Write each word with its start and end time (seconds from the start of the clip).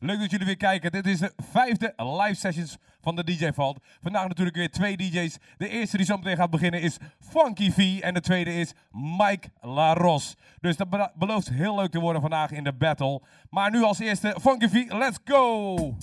Leuk 0.00 0.18
dat 0.20 0.30
jullie 0.30 0.46
weer 0.46 0.56
kijken. 0.56 0.92
Dit 0.92 1.06
is 1.06 1.18
de 1.18 1.32
vijfde 1.52 1.92
live 1.96 2.34
sessions 2.34 2.76
van 3.00 3.16
de 3.16 3.24
DJ 3.24 3.50
Vault. 3.52 3.78
Vandaag 4.02 4.28
natuurlijk 4.28 4.56
weer 4.56 4.70
twee 4.70 4.96
DJ's. 4.96 5.36
De 5.56 5.68
eerste 5.68 5.96
die 5.96 6.06
zo 6.06 6.16
meteen 6.16 6.36
gaat 6.36 6.50
beginnen 6.50 6.80
is 6.80 6.96
Funky 7.20 7.70
V. 7.72 7.98
En 8.00 8.14
de 8.14 8.20
tweede 8.20 8.54
is 8.54 8.72
Mike 8.92 9.48
LaRos. 9.60 10.34
Dus 10.60 10.76
dat 10.76 10.90
be- 10.90 11.10
belooft 11.14 11.48
heel 11.48 11.74
leuk 11.76 11.90
te 11.90 12.00
worden 12.00 12.20
vandaag 12.20 12.50
in 12.50 12.64
de 12.64 12.72
battle. 12.72 13.22
Maar 13.50 13.70
nu 13.70 13.82
als 13.82 13.98
eerste 13.98 14.36
Funky 14.40 14.68
V, 14.68 14.92
let's 14.92 15.18
go! 15.24 15.94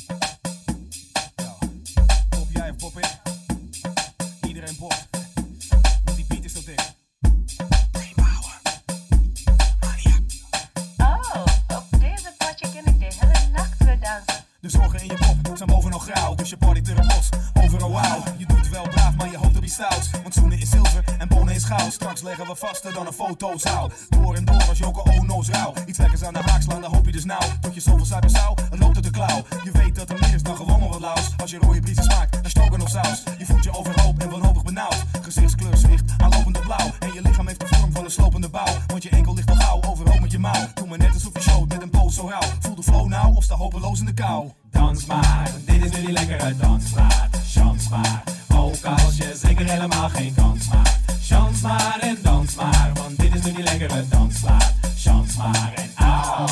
De 14.62 14.70
zorgen 14.70 15.00
in 15.00 15.06
je 15.06 15.36
pop 15.44 15.58
zijn 15.58 15.70
bovenal 15.70 16.00
grauw. 16.00 16.36
Dus 16.36 16.50
je 16.50 16.58
party 16.58 16.82
te 16.82 16.94
bos. 16.94 17.30
Overal 17.64 17.92
wauw. 17.92 18.24
Je 18.38 18.46
doet 18.46 18.70
wel 18.70 18.88
braaf, 18.88 19.16
maar 19.16 19.32
je 19.32 19.38
hoopt 19.38 19.58
op 19.58 19.64
iets 19.64 19.74
stouts. 19.74 20.10
Want 20.22 20.34
zoenen 20.34 20.60
is 20.60 20.70
zilver 20.70 21.01
en 21.22 21.28
bonen 21.28 21.56
is 21.56 21.64
goud. 21.64 21.94
Straks 21.94 22.22
leggen 22.22 22.48
we 22.48 22.56
vaster 22.56 22.94
dan 22.94 23.08
een 23.08 23.14
fotozaal. 23.14 23.92
Door 24.10 24.36
en 24.36 24.46
door 24.46 24.64
als 24.70 24.78
Joko 24.78 25.04
Ono's 25.12 25.50
rauw. 25.50 25.74
Iets 25.86 25.98
lekkers 25.98 26.24
aan 26.24 26.34
de 26.34 26.40
haak 26.40 26.62
slaan, 26.62 26.82
dan 26.82 26.94
hoop 26.94 27.06
je 27.06 27.12
dus 27.12 27.26
nou. 27.26 27.44
Tot 27.62 27.74
je 27.74 27.82
zoveel 27.82 28.06
suiker 28.06 28.30
zou, 28.30 28.58
het 28.70 28.80
loopt 28.80 28.96
uit 28.96 29.04
de 29.04 29.12
klauw. 29.12 29.46
Je 29.64 29.72
weet 29.72 29.96
dat 29.96 30.10
er 30.10 30.18
meer 30.20 30.34
is 30.34 30.44
dan 30.44 30.56
gewoon 30.56 30.80
maar 30.80 30.90
wat 30.90 31.00
laus. 31.00 31.30
Als 31.38 31.52
je 31.52 31.58
rode 31.58 31.80
briesen 31.80 32.04
smaakt, 32.04 32.34
dan 32.42 32.50
stoken 32.50 32.82
of 32.82 32.90
saus. 32.90 33.24
Je 33.38 33.46
voelt 33.46 33.64
je 33.64 33.78
overhoop 33.78 34.20
en 34.20 34.30
wanhopig 34.30 34.64
benauwd. 34.64 35.04
Gezichtskleur 35.22 35.78
zwicht, 35.78 36.12
aanlopend 36.18 36.58
op 36.58 36.64
blauw. 36.64 36.92
En 37.00 37.14
je 37.14 37.22
lichaam 37.22 37.48
heeft 37.48 37.60
de 37.60 37.68
vorm 37.68 37.92
van 37.92 38.04
een 38.04 38.12
slopende 38.12 38.50
bouw. 38.50 38.74
Want 38.88 39.04
je 39.04 39.10
enkel 39.10 39.34
ligt 39.34 39.50
al 39.50 39.56
gauw, 39.56 39.82
overhoop 39.82 40.20
met 40.20 40.32
je 40.32 40.40
mouw. 40.40 40.68
Doe 40.74 40.88
maar 40.88 40.98
net 40.98 41.14
alsof 41.14 41.34
je 41.34 41.42
showt 41.42 41.68
met 41.68 41.82
een 41.82 41.90
poos 41.90 42.16
zo 42.16 42.28
rauw. 42.28 42.50
Voel 42.60 42.76
de 42.76 42.84
flow 42.84 43.08
nou 43.08 43.36
of 43.36 43.44
sta 43.44 43.56
hopeloos 43.56 44.00
in 44.00 44.06
de 44.06 44.14
kou. 44.14 44.52
Dans 44.72 45.06
maar, 45.06 45.52
dit 45.66 45.86
is 45.86 45.92
nu 45.92 46.06
die 46.06 46.12
lekkere 46.12 46.56
dansplaat. 46.56 47.30
Chans 47.52 47.90
maar, 47.90 48.24
ook 48.56 48.86
als 48.86 49.18
je 49.18 49.36
zeker 49.36 49.70
helemaal 49.70 50.10
geen 50.10 50.34
kans 50.36 50.68
maakt. 50.68 51.00
Chans 51.24 51.62
maar 51.62 51.98
en 52.02 52.18
dans 52.22 52.56
maar, 52.56 52.92
want 52.94 53.20
dit 53.20 53.36
is 53.36 53.42
nu 53.42 53.54
die 53.54 53.64
lekkere 53.64 54.08
dansplaat. 54.08 54.74
Chans 54.98 55.38
maar 55.38 55.74
en 55.76 55.92
au. 55.96 56.48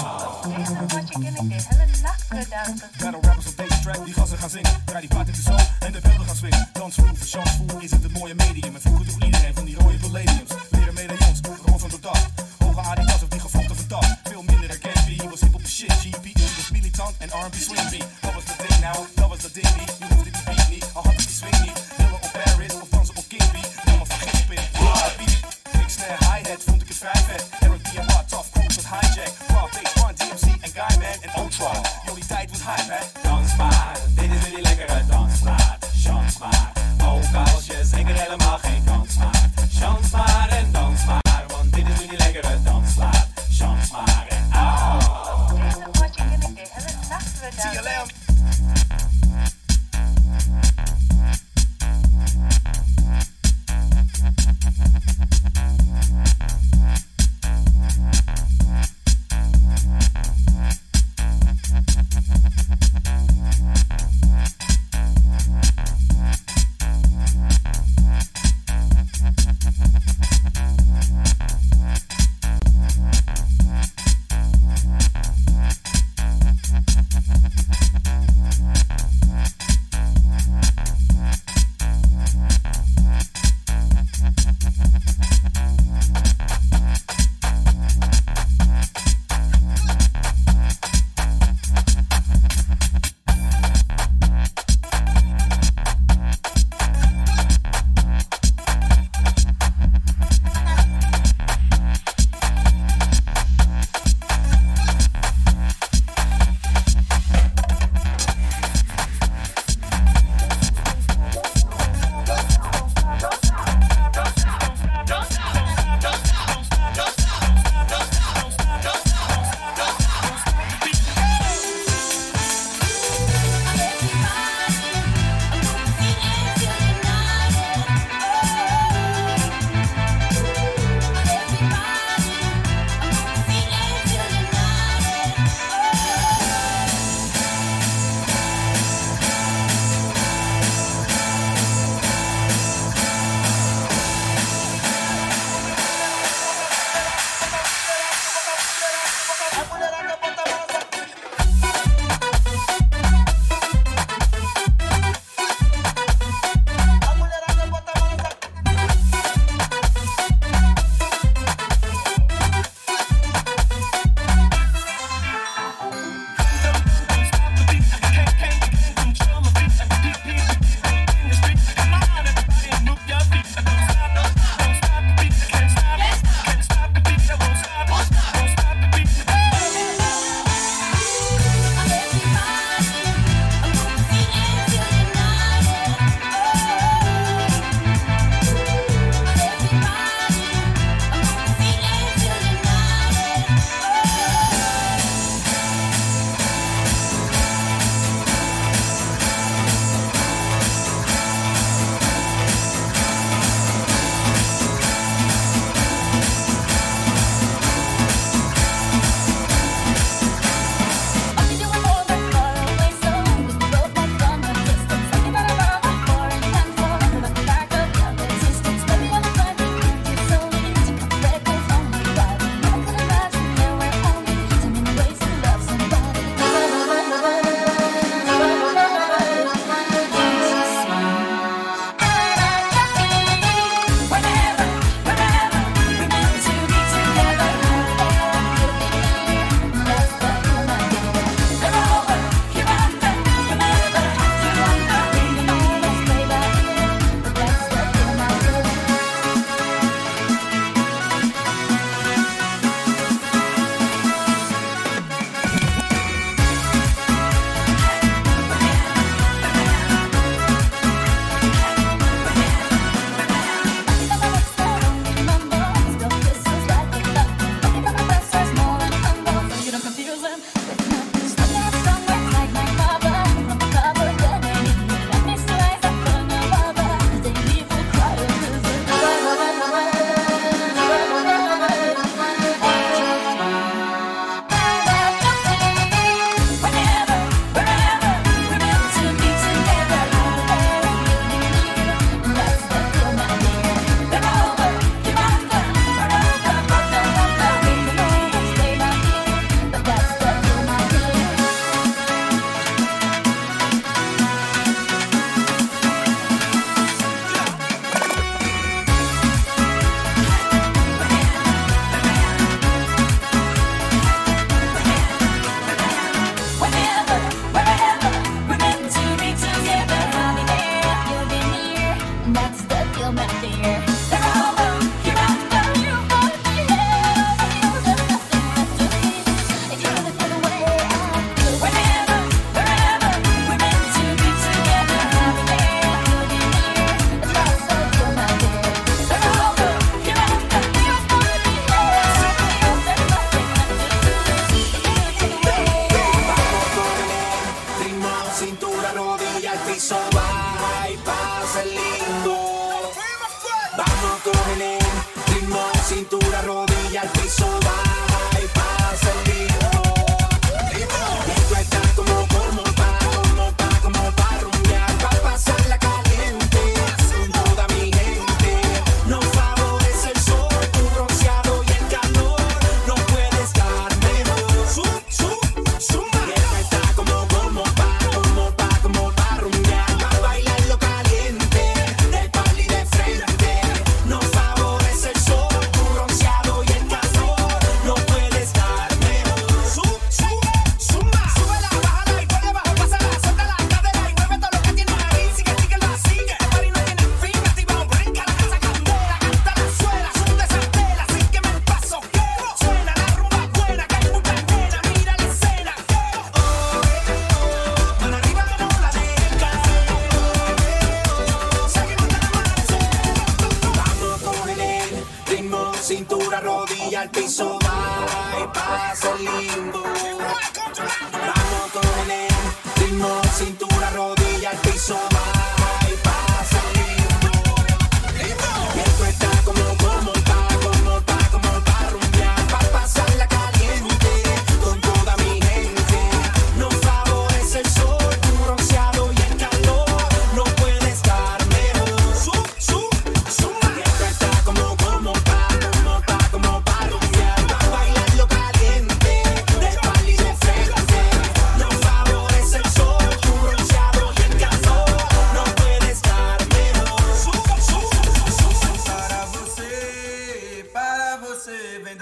Battle 2.97 3.21
rappers 3.21 3.47
op 3.47 3.57
deze 3.57 3.79
track, 3.81 4.05
die 4.05 4.13
gassen 4.13 4.37
gaan 4.37 4.49
zingen. 4.49 4.71
Draai 4.85 5.07
die 5.07 5.15
paard 5.15 5.27
in 5.27 5.33
de 5.33 5.41
zo 5.41 5.55
en 5.79 5.91
de 5.91 5.99
beelden 6.01 6.25
gaan 6.25 6.35
swingen. 6.35 6.69
Dansvloer 6.73 7.15
voor 7.15 7.27
chansvoer 7.27 7.83
is 7.83 7.91
het 7.91 8.03
het 8.03 8.19
mooie 8.19 8.35
medium. 8.35 8.75
En 8.75 8.81
vroeger 8.81 9.05
droeg 9.05 9.23
iedereen 9.23 9.53
van 9.53 9.65
die 9.65 9.75
rode 9.75 9.97
palladiums. 9.97 10.51
Leren 10.69 10.93
medaillons, 10.93 11.39
rol 11.65 11.77
van 11.77 11.89
de 11.89 11.99
dag. 11.99 12.29
Hoge 12.59 12.79
Adidas 12.79 13.23
of 13.23 13.29
die 13.29 13.39
gevochten 13.39 13.75
van 13.75 13.87
tas. 13.87 14.07
Veel 14.23 14.43
minder 14.43 14.69
herkend, 14.69 15.29
was 15.29 15.41
hip 15.41 15.55
op 15.55 15.61
de 15.61 15.69
shit. 15.69 15.91
GPE 15.91 16.41
was 16.55 16.71
militant 16.71 17.15
en 17.17 17.27
R&B 17.27 17.53
swing 17.53 17.89
beat. 17.89 18.07
Dat 18.21 18.33
was 18.33 18.45
de 18.45 18.53
ding 18.67 18.81
nou, 18.81 19.05
dat 19.15 19.27
was 19.27 19.39
de 19.39 19.51
ding 19.51 19.75
niet. 19.77 20.08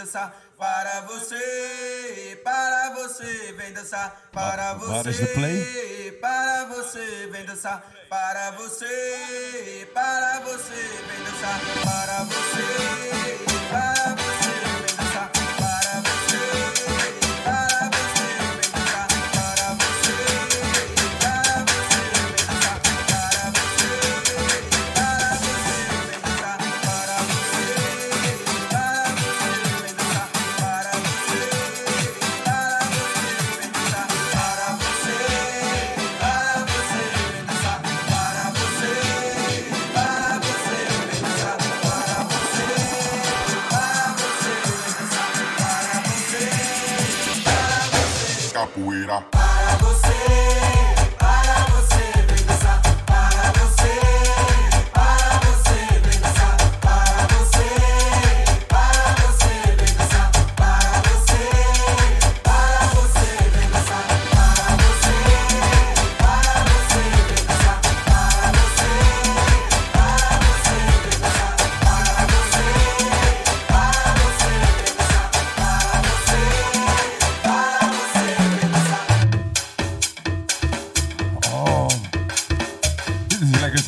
dançar 0.07 0.41
para 0.57 1.01
você, 1.01 2.39
para 2.41 2.91
você, 2.91 3.53
vem 3.57 3.73
dançar 3.73 4.29
para 4.31 4.73
você, 4.73 6.17
para 6.21 6.65
você, 6.65 7.27
vem 7.29 7.45
dançar 7.45 7.83
para 8.09 8.51
você, 8.51 9.89
para 9.93 10.39
você, 10.39 11.03
vem 11.07 11.23
dançar 11.25 11.59
para 11.83 12.23
você. 12.23 13.26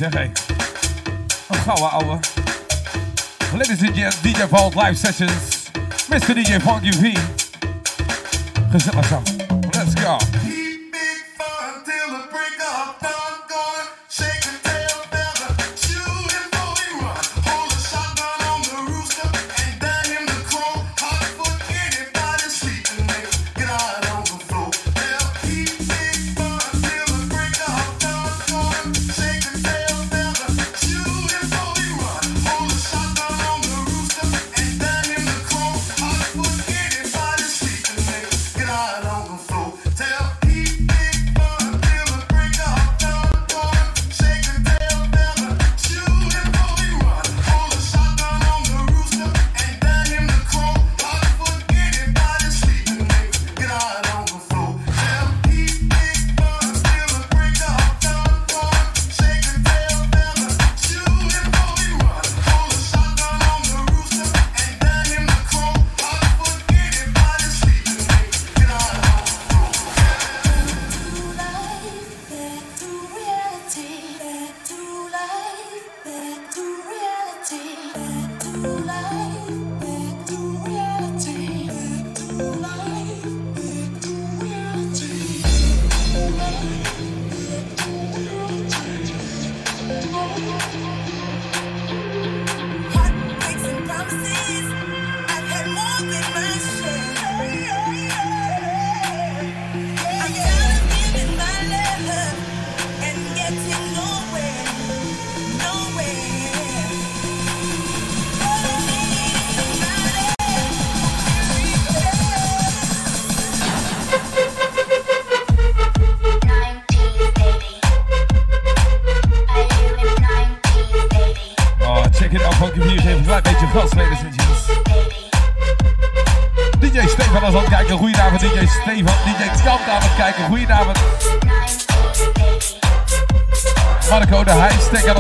Okay. 0.10 0.32
Een 1.48 1.58
gouden 1.58 1.92
ouwe. 1.92 2.20
Ladies 3.52 3.70
and 3.70 3.80
gentlemen, 3.80 4.14
DJ 4.22 4.48
Vault 4.50 4.76
Live 4.76 4.94
Sessions. 4.94 5.72
Mr. 6.08 6.34
DJ 6.36 6.60
Funky 6.60 6.92
V. 6.92 7.18
Gezellig 8.72 9.06
samen. 9.06 9.39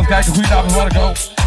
back 0.09 0.27
if 0.27 0.35
we 0.35 0.43
not, 0.43 0.65
wanna 0.75 0.89
go. 0.89 1.38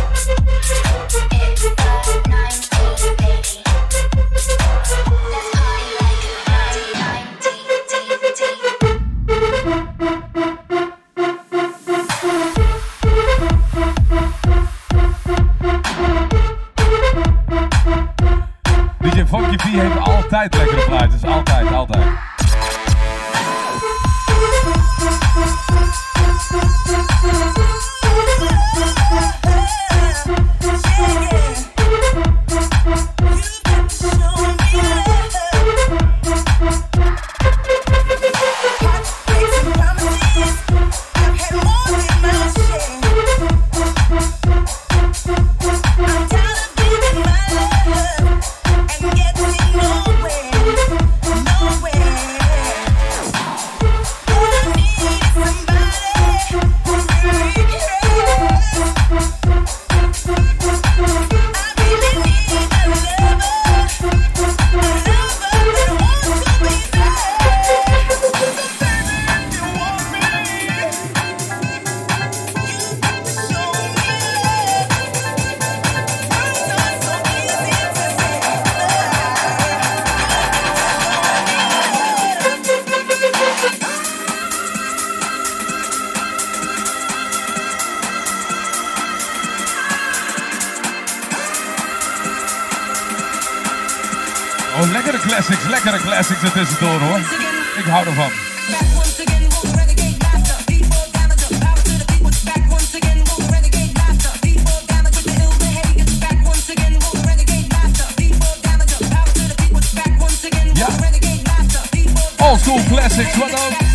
school 112.72 112.88
classics. 112.88 113.38
What 113.38 113.52
up? 113.52 113.91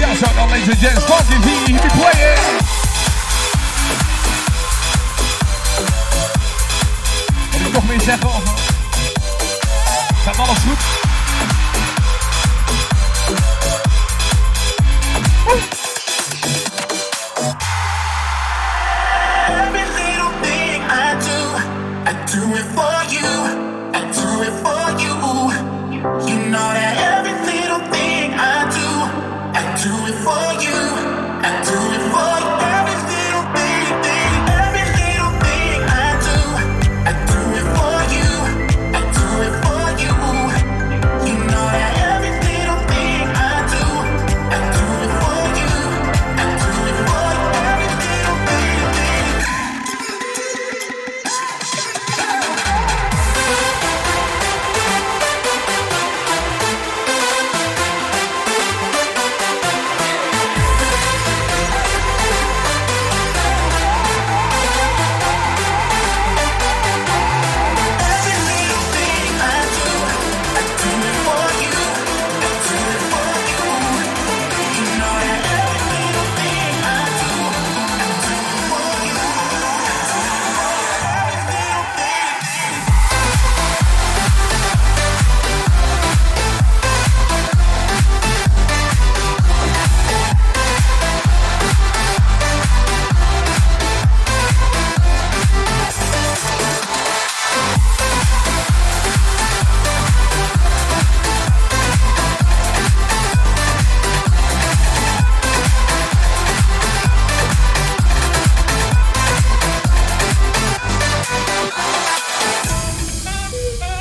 the 0.00 0.06
outside 0.06 0.34
now, 0.34 0.50
ladies 0.50 0.68
and 0.68 0.78
gents. 0.78 1.04
Funky 1.04 1.36
V, 1.44 1.48
he 1.66 1.72
be 1.72 1.88
playing. 2.00 2.38
Meer 7.86 8.00
zeggen? 8.00 8.30
Gaat 10.24 10.38
alles. 10.38 10.58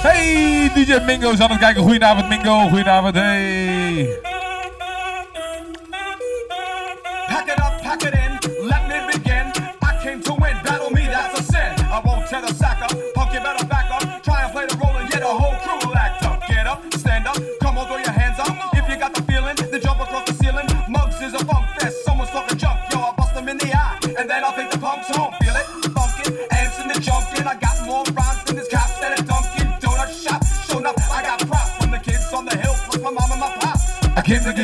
Hey, 0.02 0.72
DJ 0.74 1.04
Mingo 1.06 1.32
is 1.32 1.40
aan 1.40 1.50
het 1.50 1.60
kijken. 1.60 1.82
Goedenavond 1.82 2.30
Mingo, 2.30 2.68
goedenavond. 2.68 3.16
Hey. 3.16 4.29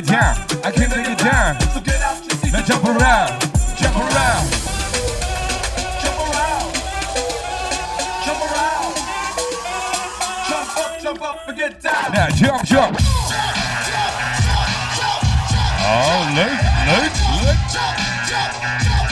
down. 0.06 0.36
I 0.64 0.72
can't 0.72 0.92
take 0.92 1.08
it 1.08 1.18
down. 1.18 1.60
So 1.74 1.82
get 1.82 2.02
out 2.02 2.24
your 2.26 2.38
seat. 2.38 2.54
Now 2.54 2.62
jump 2.62 2.86
around. 2.86 3.42
Jump 3.78 3.96
around. 3.96 4.46
Jump 6.02 6.20
around. 6.26 6.74
Jump 8.26 8.42
around. 8.46 8.94
Jump 10.50 10.78
up, 10.78 11.02
jump 11.02 11.22
up, 11.22 11.48
and 11.48 11.58
get 11.58 11.82
down. 11.82 12.12
Now 12.14 12.30
jump, 12.30 12.64
jump. 12.66 12.98
Oh, 15.88 16.34
look, 16.36 16.52
look, 16.90 17.14
look. 17.46 17.60
Jump, 17.72 17.98
jump, 18.28 18.54
jump. 18.84 19.05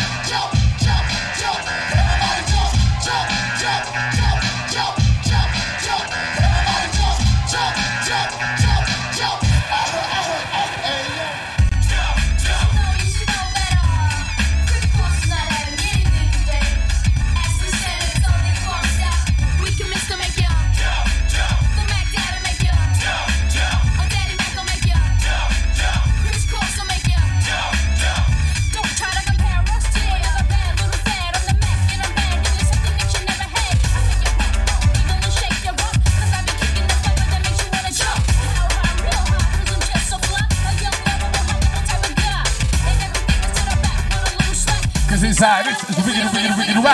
Oh, 46.84 46.92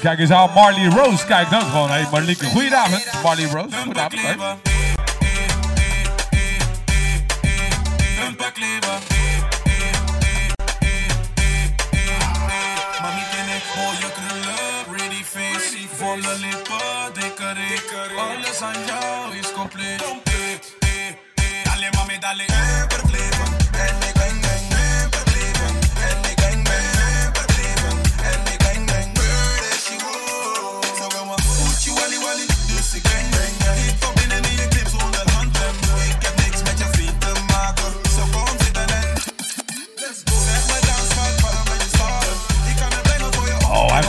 kijk 0.00 0.18
eens 0.18 0.30
al 0.30 0.48
Marley 0.54 0.88
Rose. 0.88 1.26
Kijk 1.26 1.50
dan 1.50 1.60
gewoon. 1.60 1.90
Hey, 1.90 2.06
Marlieke, 2.10 2.44
goedenavond. 2.44 3.04
Marley 3.22 3.44
Rose, 3.44 3.76
goedenavond. 3.84 4.22
Hey. 4.22 4.36
Alles 18.18 18.62
aan 18.62 18.84
jou 18.86 19.36
is 19.36 19.52
compleet. 19.52 20.02
Dale, 21.64 21.88
mami, 21.92 22.18
dale. 22.18 23.11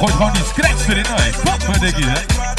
Gooi 0.03 0.15
gewoon 0.15 0.33
die 0.33 0.43
scratch 0.43 0.87
erin, 0.87 1.05
hè? 1.05 1.31
Wat 1.65 1.79
denk 1.79 1.95
je, 1.95 2.05
hè? 2.05 2.52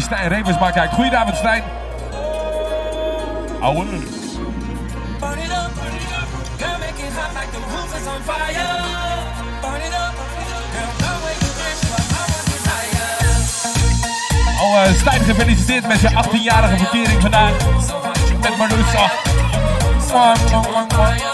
Stijn 0.00 0.28
Remers 0.28 0.58
maar 0.58 0.72
kijkt. 0.72 0.94
Goedenavond 0.94 1.36
Stijn. 1.36 1.62
Ouwe. 3.60 3.84
Oh, 14.62 14.84
Stijn, 14.94 15.20
gefeliciteerd 15.22 15.86
met 15.86 16.00
je 16.00 16.08
18-jarige 16.08 16.76
verkering 16.76 17.20
vandaag. 17.20 17.52
Met 18.40 18.56
Marloes. 18.56 18.94
Oh. 20.12 21.31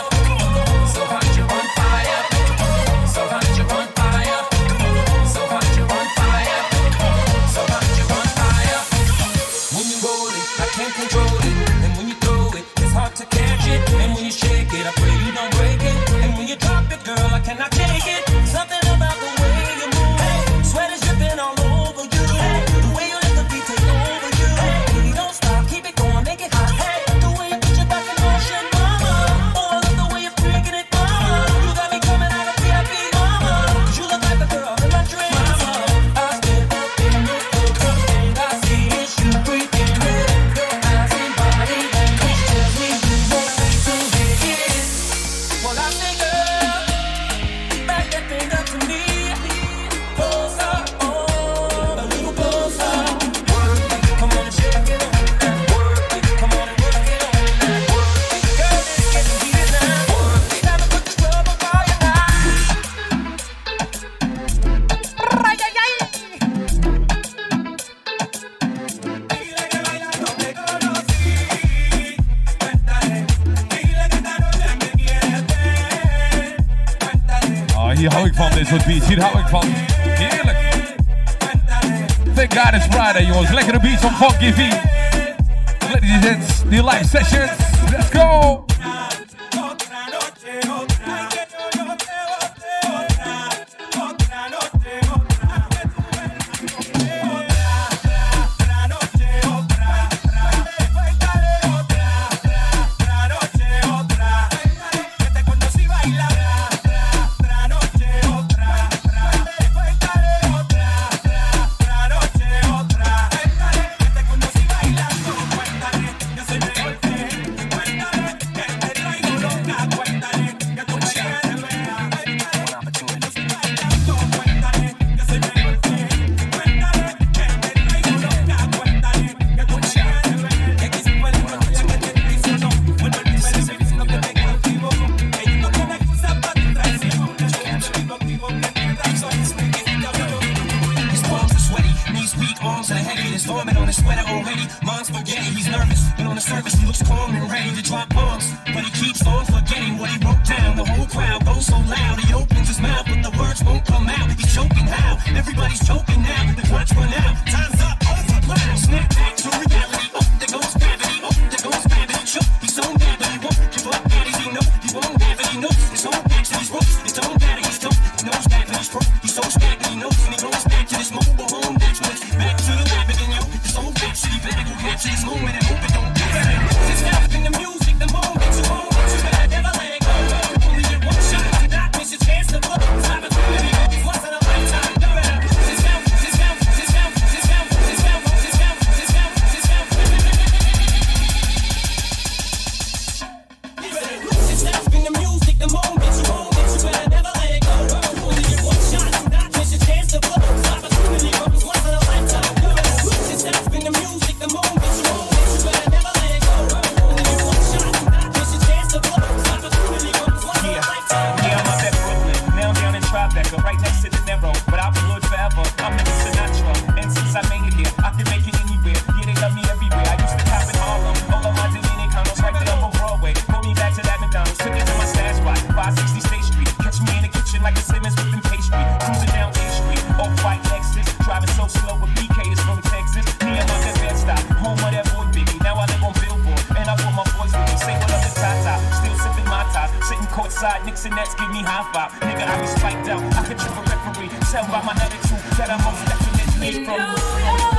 eating 228.28 228.44
pastry, 228.44 228.84
cruising 229.00 229.32
down 229.32 229.50
A 229.50 229.64
Street, 229.72 230.04
off 230.20 230.32
white 230.44 230.60
Lexus, 230.68 231.08
driving 231.24 231.48
so 231.56 231.66
slow 231.66 231.96
with 231.96 232.12
BK 232.20 232.52
is 232.52 232.60
from 232.60 232.80
Texas. 232.84 233.24
Me 233.40 233.56
and 233.56 233.68
my 233.68 233.78
that 234.04 234.16
stop, 234.16 234.40
home 234.60 234.76
of 234.78 234.92
that 234.92 235.08
boy 235.12 235.24
Biggie. 235.32 235.60
Now 235.64 235.76
I 235.80 235.86
live 235.88 236.04
on 236.04 236.12
Billboard, 236.20 236.60
and 236.76 236.86
I 236.88 236.94
brought 237.00 237.16
my 237.16 237.26
boys 237.32 237.52
with 237.56 237.64
me. 237.64 237.76
Say 237.80 237.96
what 237.96 238.12
up 238.12 238.20
to 238.20 238.32
Tata, 238.36 238.74
still 239.00 239.16
sipping 239.16 239.48
my 239.48 239.64
top, 239.72 239.88
sitting 240.04 240.28
courtside, 240.28 240.84
Knicks 240.84 241.04
and 241.06 241.16
Nets 241.16 241.34
give 241.34 241.50
me 241.50 241.62
high 241.64 241.88
five. 241.92 242.12
Nigga, 242.20 242.44
I 242.44 242.60
be 242.60 242.66
spiked 242.68 243.08
out, 243.08 243.24
I 243.34 243.40
could 243.48 243.58
trip 243.58 243.76
a 243.76 243.82
referee, 243.88 244.30
tell 244.52 244.66
by 244.68 244.82
my 244.84 244.92
attitude 244.92 245.42
that 245.56 245.72
I'm 245.72 245.80
most 245.80 246.04
definitely 246.04 246.84
from. 246.84 247.00
You 247.00 247.00
know, 247.00 247.77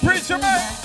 preacher, 0.00 0.38
man. 0.38 0.79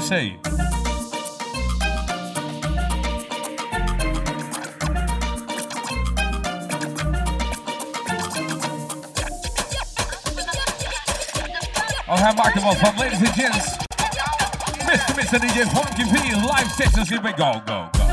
to. 0.00 0.38
I'll 12.06 12.16
have 12.16 12.36
microphone 12.36 12.76
from 12.76 12.96
ladies 12.96 13.20
and 13.20 13.34
gents. 13.34 13.76
Mr. 14.88 15.14
Mr. 15.14 15.38
DJ 15.38 15.66
Funky 15.72 16.04
P, 16.04 16.34
live 16.46 16.70
sessions, 16.72 17.08
here 17.08 17.20
we 17.20 17.32
go, 17.32 17.60
go, 17.66 17.90
go. 17.92 18.07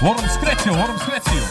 Waarom 0.00 0.28
scratchen? 0.28 0.72
Waarom 0.76 0.98
scratchen? 0.98 1.45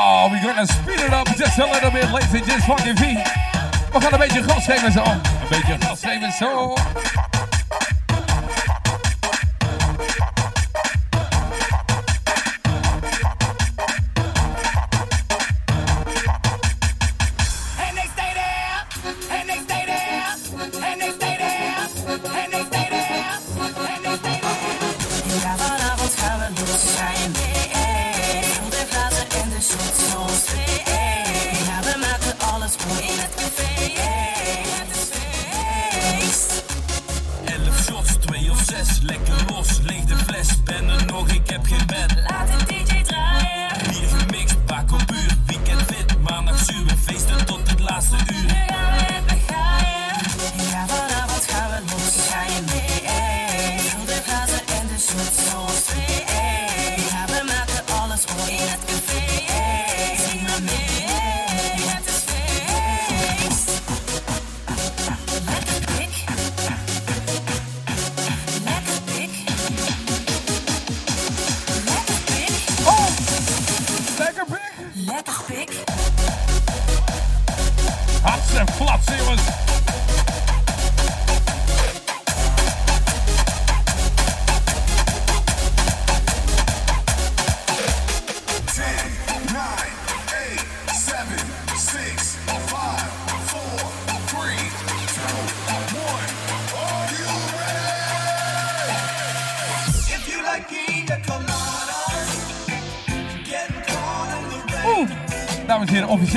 Oh, 0.00 0.28
we're 0.30 0.40
gonna 0.40 0.64
speed 0.64 1.00
it 1.00 1.12
up 1.12 1.26
just 1.36 1.58
a 1.58 1.64
little 1.66 1.90
bit, 1.90 2.08
ladies 2.12 2.32
and 2.32 2.46
gentlemen. 2.46 2.94
We're 3.92 4.00
gonna 4.00 4.12
een 4.12 4.18
beetje 4.18 4.42
gas 4.42 4.64
geven 4.64 4.92
zo. 4.92 5.02
Een 5.02 5.20
beetje 5.50 5.76
gas 5.80 6.00
geven 6.00 6.32
zo. 6.32 6.74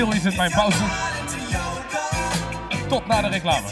stil 0.02 0.14
is 0.14 0.24
het 0.24 0.36
mijn 0.36 0.52
pauze. 0.52 0.84
Tot 2.88 3.08
na 3.08 3.22
de 3.22 3.28
reclame. 3.28 3.68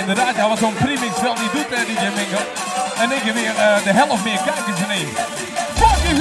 inderdaad, 0.00 0.36
dat 0.36 0.48
was 0.48 0.58
zo'n 0.58 0.74
premix 0.74 1.20
wel 1.20 1.34
die 1.34 1.50
doet, 1.52 1.72
eh, 1.72 1.80
DJ 1.80 2.04
Mingo. 2.16 2.42
En 3.02 3.10
ik 3.10 3.22
heb 3.22 3.34
weer 3.34 3.56
eh, 3.56 3.84
de 3.84 3.92
helft 3.92 4.24
meer 4.24 4.40
kijkers 4.44 4.80
ineens. 4.84 5.10
Fucking 5.74 6.18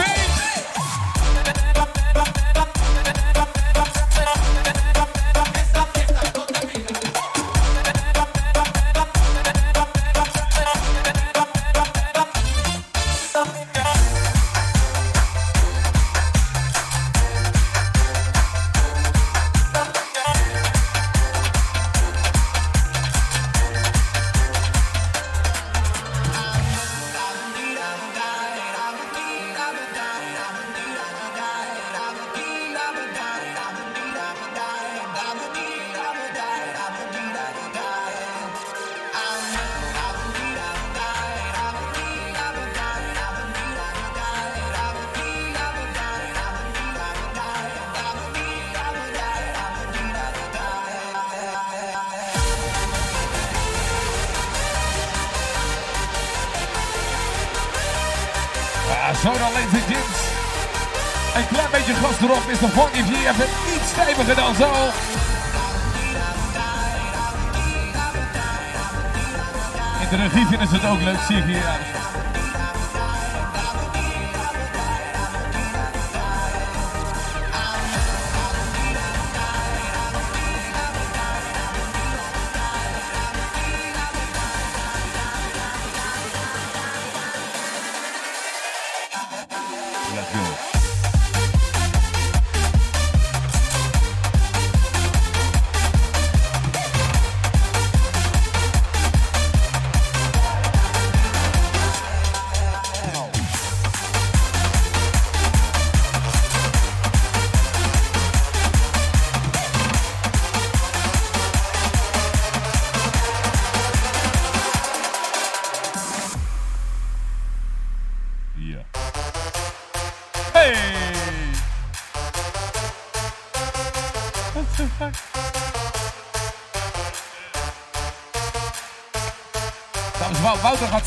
Yeah. 71.29 71.88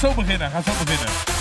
zo 0.02 0.14
beginnen, 0.14 0.50
gaat 0.50 0.64
zo 0.64 0.72
beginnen. 0.84 1.31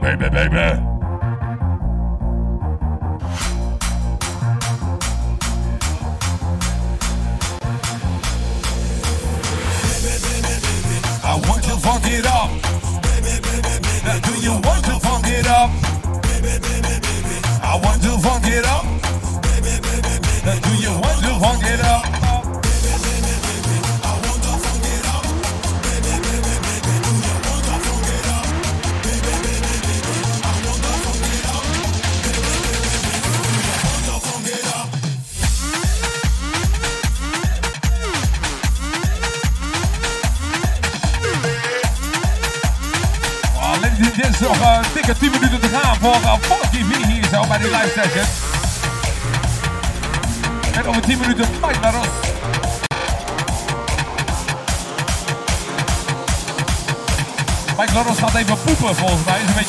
baby. 0.00 0.39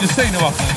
Beetje 0.01 0.21
zenuwachtig 0.21 0.70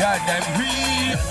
goddamn 0.00 0.58
real. 0.58 1.29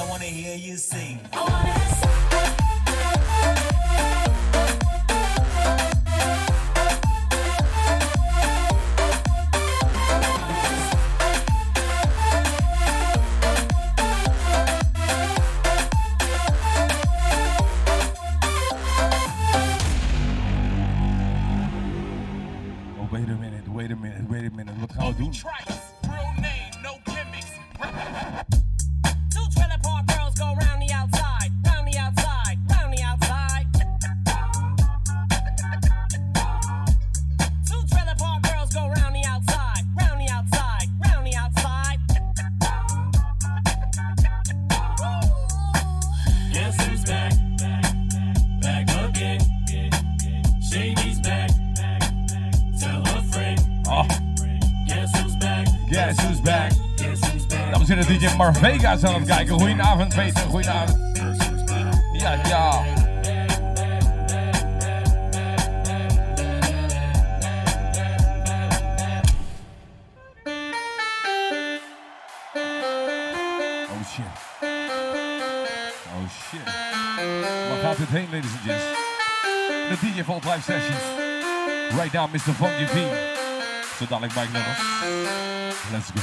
Mr. 82.31 82.53
Funky 82.53 82.85
P. 82.85 82.93
So 83.97 84.05
Dalek 84.05 84.35
Mike 84.35 84.53
Level. 84.53 84.73
Let's 85.91 86.11
go. 86.11 86.21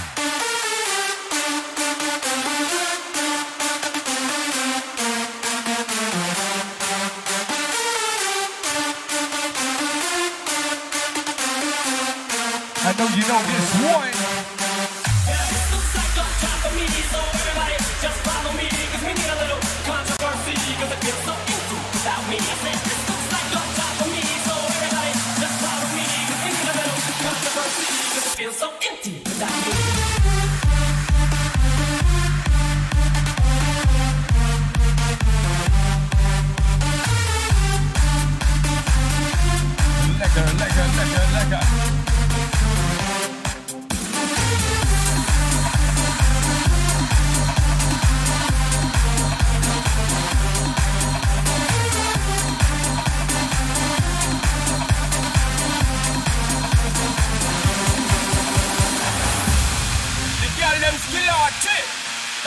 I 12.79 12.93
know 12.97 13.09
you 13.17 13.27
know 13.27 13.43
this 13.43 14.23
one. 14.23 14.26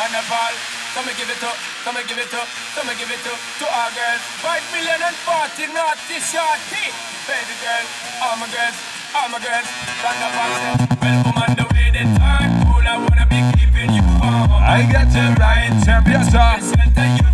carnival. 0.10 0.54
Come 0.96 1.08
and 1.08 1.18
give 1.18 1.30
it 1.30 1.44
up, 1.44 1.56
come 1.86 1.98
and 1.98 2.08
give 2.08 2.18
it 2.18 2.34
up, 2.34 2.48
come 2.74 2.90
and 2.90 2.98
give 2.98 3.12
it 3.12 3.26
up 3.30 3.40
to 3.60 3.66
our 3.70 3.92
girls. 3.94 4.22
Five 4.42 4.66
million 4.74 5.00
and 5.06 5.16
forty 5.22 5.68
naughty 5.72 6.18
shorty, 6.18 6.86
baby 7.30 7.56
girl. 7.62 7.99
I'm 8.22 8.44
a 8.44 8.48
girl, 8.52 8.74
I'm 9.16 9.34
a 9.34 9.40
girl. 9.40 9.64
The 10.04 11.64
way. 11.64 11.80
I 12.90 12.98
wanna 12.98 13.26
be 13.30 13.40
keeping 13.58 13.94
you 13.94 14.02
warm. 14.20 14.52
I 14.52 14.88
got 14.92 15.08
the 15.14 15.36
right 15.40 15.72
temperature. 15.84 17.29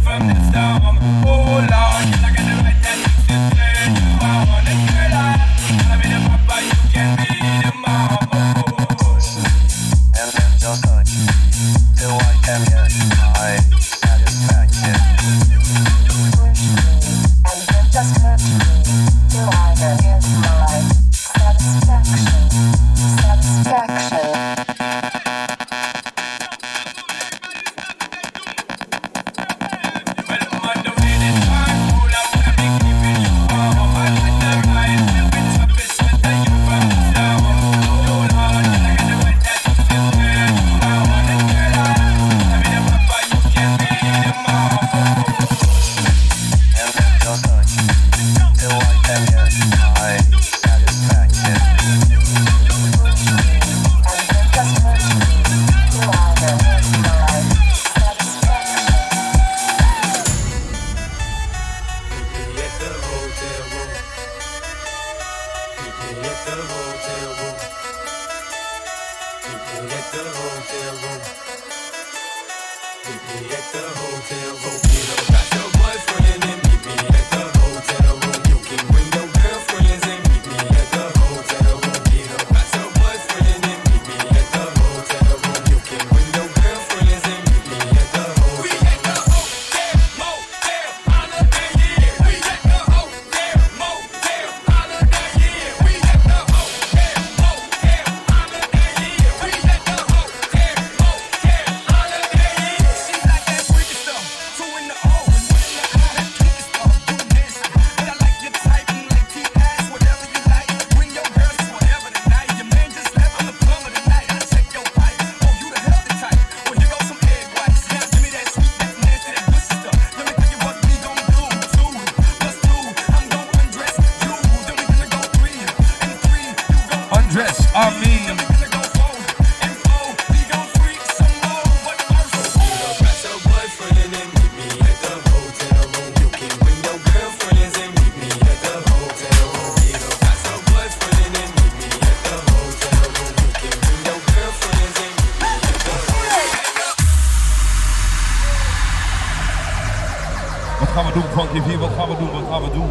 Wat 150.95 151.03
gaan 151.03 151.13
we 151.13 151.19
doen, 151.19 151.31
Frankie 151.31 151.61
V? 151.61 151.77
wat 151.77 151.91
gaan 151.97 152.09
we 152.09 152.17
doen, 152.17 152.31
wat 152.31 152.43
gaan 152.49 152.63
we 152.63 152.71
doen? 152.71 152.89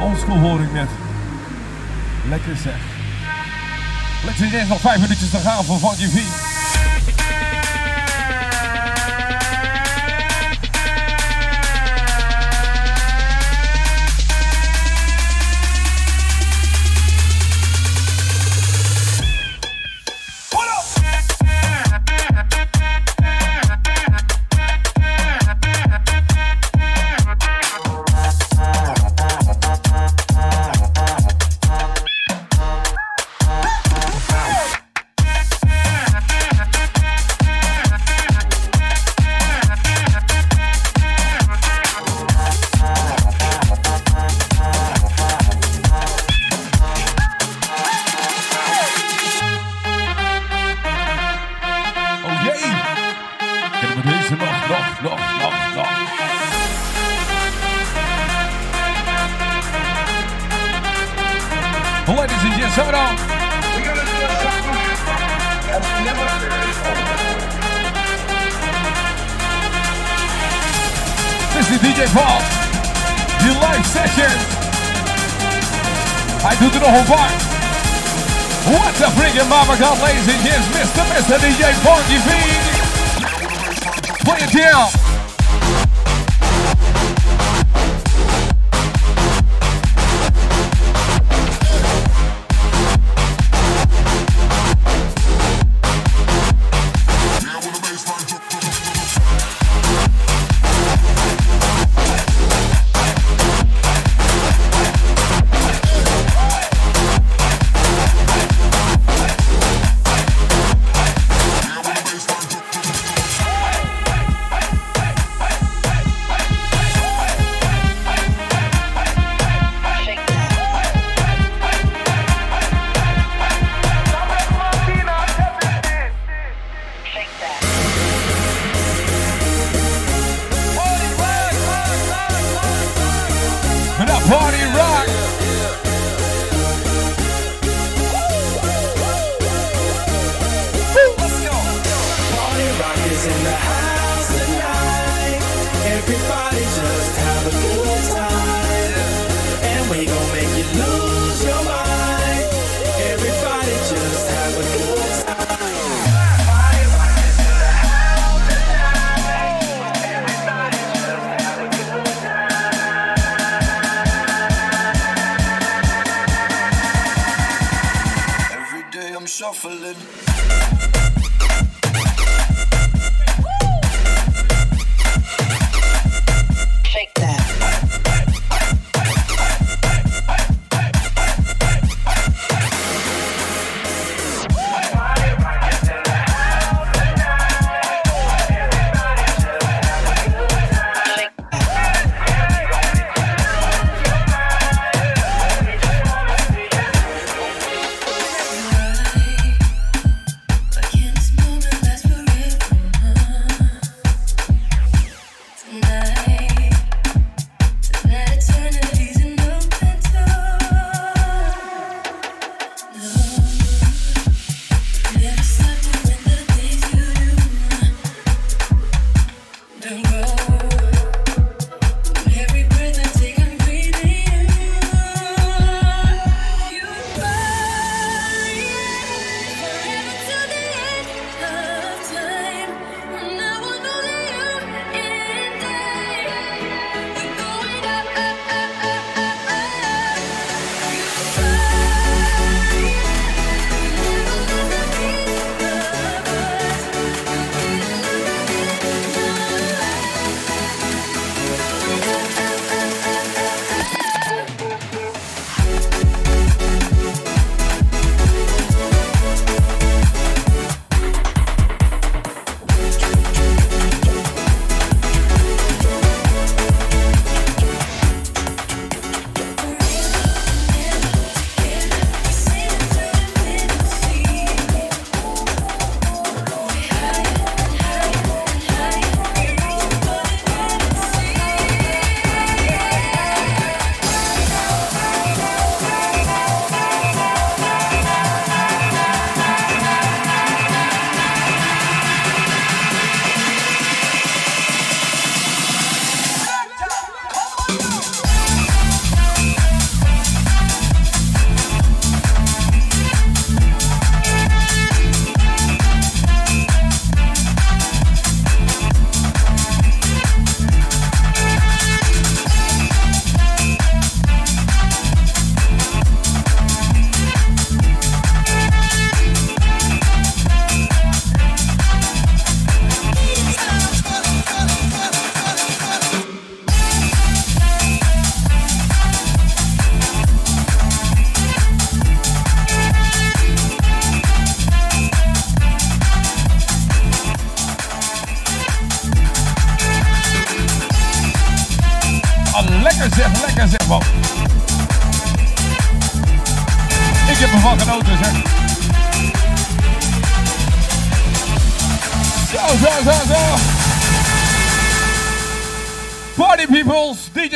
Oldschool 0.00 0.38
hoor 0.38 0.60
ik 0.60 0.72
net. 0.72 0.88
Lekker 2.28 2.56
zeg. 2.56 2.80
Lekker 4.24 4.50
deze 4.50 4.66
nog 4.66 4.80
vijf 4.80 5.00
minuutjes 5.00 5.30
te 5.30 5.38
gaan 5.38 5.64
voor 5.64 5.78
Frankie 5.78 6.08
V. 6.08 6.45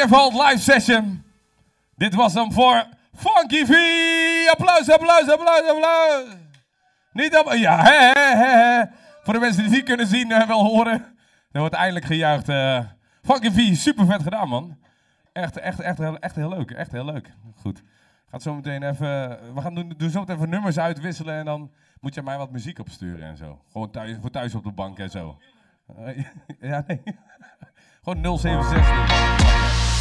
Vault 0.08 0.32
live 0.32 0.58
session. 0.58 1.24
Dit 1.96 2.14
was 2.14 2.34
hem 2.34 2.52
voor 2.52 2.86
Funky 3.14 3.64
V. 3.64 3.72
Applaus, 4.50 4.90
applaus, 4.90 5.30
applaus, 5.30 5.68
applaus. 5.68 6.24
Niet 7.12 7.36
op, 7.36 7.52
ja, 7.52 7.82
hè, 7.82 8.10
hè, 8.20 8.34
hè. 8.34 8.82
Voor 9.22 9.32
de 9.34 9.40
mensen 9.40 9.58
die 9.58 9.66
het 9.68 9.76
niet 9.76 9.84
kunnen 9.88 10.06
zien 10.06 10.32
en 10.32 10.48
wel 10.48 10.64
horen. 10.64 11.18
Er 11.52 11.60
wordt 11.60 11.74
eindelijk 11.74 12.04
gejuicht. 12.04 12.48
eh 12.48 12.80
Funky 13.22 13.50
V, 13.50 13.76
super 13.76 14.06
vet 14.06 14.22
gedaan 14.22 14.48
man. 14.48 14.78
Echt, 15.32 15.56
echt, 15.56 15.80
echt, 15.80 15.98
heel, 15.98 16.18
echt 16.18 16.36
heel 16.36 16.48
leuk. 16.48 16.70
Echt 16.70 16.92
heel 16.92 17.04
leuk. 17.04 17.32
Goed. 17.54 17.82
Gaat 18.30 18.42
zo 18.42 18.54
meteen 18.54 18.82
even. 18.82 19.38
We 19.54 19.60
gaan 19.60 19.74
doen, 19.74 19.94
doen 19.96 20.10
zo 20.10 20.24
even 20.26 20.48
nummers 20.48 20.78
uitwisselen 20.78 21.34
en 21.34 21.44
dan 21.44 21.70
moet 22.00 22.14
je 22.14 22.22
mij 22.22 22.38
wat 22.38 22.50
muziek 22.50 22.78
opsturen 22.78 23.28
en 23.28 23.36
zo. 23.36 23.62
Gewoon 23.72 23.90
thuis, 23.90 24.16
voor 24.20 24.30
thuis 24.30 24.54
op 24.54 24.64
de 24.64 24.72
bank 24.72 24.98
en 24.98 25.10
zo. 25.10 25.38
Eh, 25.96 26.24
ja, 26.70 26.84
nee. 26.86 27.02
Gewoon 28.10 28.38
067. 28.38 29.99